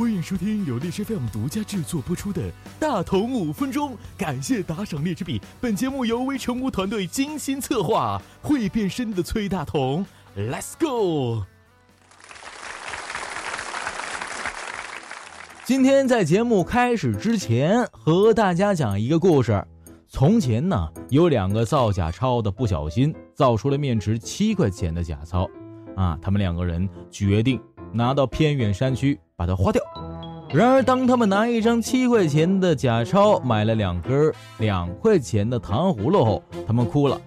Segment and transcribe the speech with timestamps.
[0.00, 2.40] 欢迎收听由荔枝 FM 独家制作播出的
[2.78, 5.38] 《大同五分钟》，感谢打赏荔枝币。
[5.60, 11.44] 本节目由微成功团队精心策划，会变身的崔大同，Let's go！
[15.66, 19.62] 今天在节目开始之前，和大家讲一个故事。
[20.08, 25.46] 从前呢，有两个造假钞的不小心造出了面值七块钱的假钞，
[25.94, 27.60] 啊，他们两个人决定
[27.92, 29.82] 拿到偏远山区把它花掉。
[30.52, 37.20] 然而，当他们拿一张七块钱的假钞买了两根两块钱的糖葫芦后，他们哭了。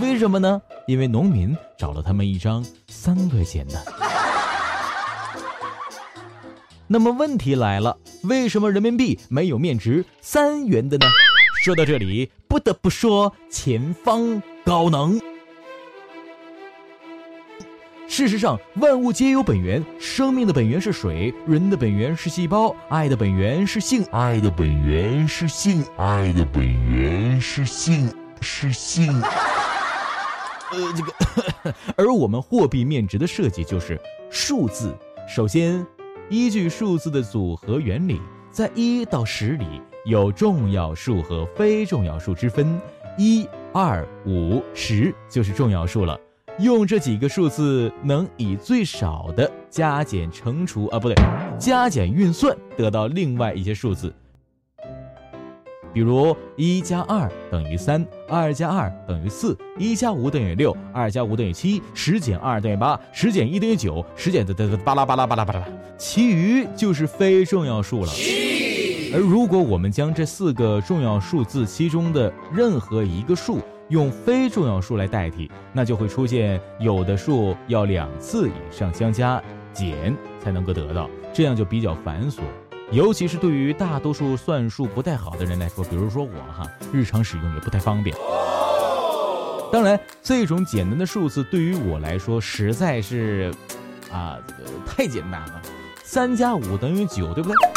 [0.00, 0.60] 为什么呢？
[0.86, 3.82] 因为农民找了他们一张三块钱的。
[6.86, 11.06] 那么问题来了，为什么人民币没有面值三元的呢？
[11.64, 15.18] 说到这里，不得不说前方高能。
[18.12, 29.18] 事实上，万物皆有本源，生命的本源是水，人的本源是细胞，爱的本源是性，爱的本源是性，爱的本源是性，是性。
[29.22, 33.98] 呃，这个， 而我们货币面值的设计就是
[34.30, 34.94] 数字。
[35.26, 35.86] 首先，
[36.28, 42.78] 依据数字的组合原理，在一到十里有重要数和非重要数之分，
[43.16, 46.20] 一、二、五、十就是重要数了。
[46.58, 51.14] 用这几个数字，能以最少的加减乘除啊，不对，
[51.58, 54.12] 加减运算得到另外一些数字。
[55.94, 68.12] 比如一加二等于三，二加二等于四，一加五等于六，二加五等于七，十减二等于八，十减一等于九，十减的的巴拉巴拉巴拉巴拉，其余就是非重要数了。
[69.14, 73.60] 而如果我们将这四个重要数字其中的任何一个数，
[73.92, 79.40] 用非重要数来代替，那就会出现有的数要两次以上相加
[79.70, 82.40] 减才能够得到，这样就比较繁琐，
[82.90, 88.16] 尤其是对于大多数算术不太好的人来说，比如说我哈，日常使用也不太方便。
[89.70, 93.52] 当然，这种简单的数字对于我来说实在是，
[94.10, 94.38] 啊，
[94.86, 95.60] 太简单了，
[96.02, 97.71] 三加五等于九，对不对？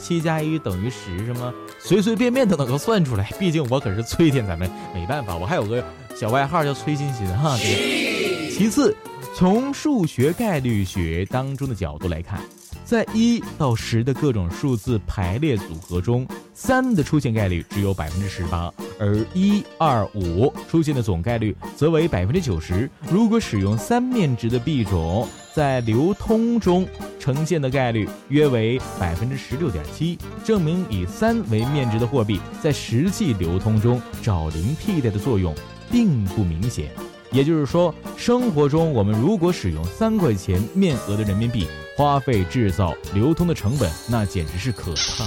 [0.00, 3.30] 七加一等于十，什么随随便便都能够算出来。
[3.38, 5.84] 毕竟我可是崔天才们，没办法，我还有个
[6.16, 7.56] 小外号叫崔欣欣哈。
[7.58, 8.96] 其次，
[9.36, 12.40] 从数学概率学当中的角度来看，
[12.84, 22.90] 在一到十的各种数字排列组合中，三的出现概率只有百分之十八，而一二五出现的总概率则为百分之九十。
[23.10, 26.86] 如果使用三面值的币种，在流通中
[27.18, 35.54] 呈现的概率约为百分之十六点七，证明以三为面值的货币在实际流通中找零替代的作用
[35.90, 36.90] 并不明显。
[37.32, 45.24] 也就是说，生活中我们如果使用三块钱面额的人民币，花费制造、流通的成本，那简直是可怕。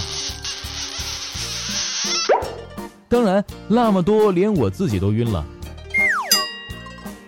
[3.08, 5.44] 当然，那么多连我自己都晕了。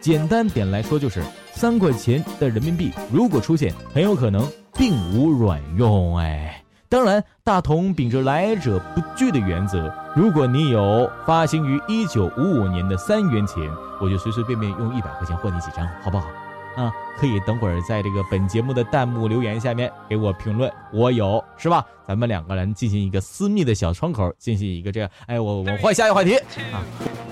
[0.01, 1.23] 简单点来说，就是。
[1.57, 4.47] 三块钱的人民币如果出现，很有可能
[4.77, 6.15] 并无卵用。
[6.19, 13.63] 哎，当然，大同秉着来者不拒的原则，如果你有发行于一九五五年的三元钱，
[14.03, 16.29] 我就随随便便用一百块钱换你几张，好不好？
[16.77, 21.83] 啊，可以等会儿在这个本节目的弹幕留言下面给我评论，我有是吧？
[22.07, 26.37] 咱们两个人进行一个私密的小窗口，进行一个这样，哎，我我换下一个话题
[26.71, 26.85] 啊。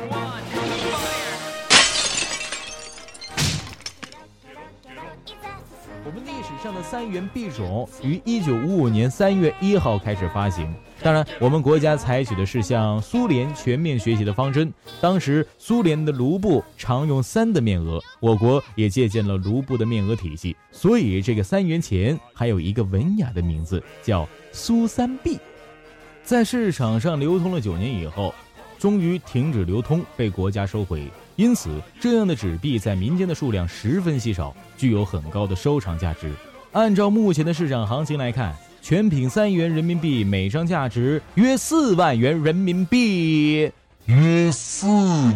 [6.74, 10.74] 的三元币种于一九五五年三月一号开始发行。
[11.02, 14.72] 当然，我们国家采取的是向苏联全面学习的方针。
[15.00, 25.38] 当时苏联的卢布常用三的面额，我国也借鉴了卢布的面额体系，所以这个三元钱还有一个文雅的名字，叫苏三币。
[26.22, 28.34] 在市场上流通了九年以后，
[28.78, 31.06] 终于停止流通，被国家收回。
[31.36, 36.32] 因此，这样的纸币在民间的数量十分稀少，具有很高的收藏价值。
[36.74, 43.70] 按照目前的市场行情来看，全品三元人民币每张价值约四万元人民币，
[44.06, 44.88] 约四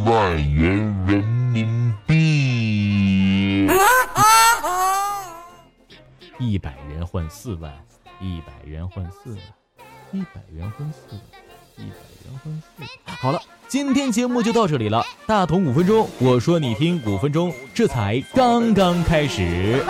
[0.05, 0.67] 万元
[1.06, 3.69] 人民币。
[6.40, 7.73] 一百元换四万，
[8.20, 9.38] 一百元换四万，
[10.11, 11.20] 一百元换四万，
[11.76, 11.94] 一百
[12.25, 12.88] 元换四万。
[13.20, 15.05] 好了，今天节目就到这里了。
[15.25, 19.85] 大同五分钟，我说你听五分钟，这才刚刚开始。